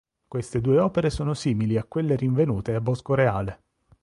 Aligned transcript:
Queste 0.27 0.61
due 0.61 0.79
opere 0.79 1.11
sono 1.11 1.35
simili 1.35 1.77
a 1.77 1.83
quelle 1.83 2.15
rinvenute 2.15 2.73
a 2.73 2.81
Boscoreale. 2.81 3.61